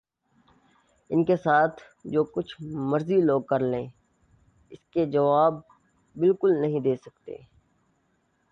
ان 1.09 1.23
کے 1.25 1.35
ساتھ 1.35 1.81
جو 2.05 2.23
کچھ 2.33 2.55
مرضی 2.91 3.19
لوگ 3.21 3.41
کر 3.41 3.59
لیں 3.63 3.85
اس 4.71 4.79
کے 4.93 5.05
جواب 5.05 5.59
بالکل 6.15 6.61
نہیں 6.61 6.79
دے 6.79 6.95
سکتے 6.95 7.35